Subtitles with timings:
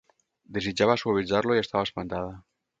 [0.57, 2.37] Desitjava suavitzar-lo i estava espantada.